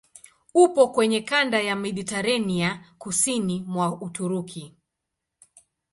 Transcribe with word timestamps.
Upo 0.53 0.87
kwenye 0.87 1.21
kanda 1.21 1.61
ya 1.61 1.75
Mediteranea 1.75 2.85
kusini 2.97 3.63
mwa 3.67 4.01
Uturuki. 4.01 4.73